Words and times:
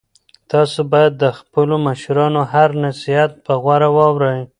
تاسو 0.51 0.79
باید 0.91 1.13
د 1.17 1.25
خپلو 1.39 1.75
مشرانو 1.87 2.41
هر 2.53 2.69
نصیحت 2.85 3.31
په 3.45 3.53
غور 3.63 3.83
واورئ. 3.95 4.41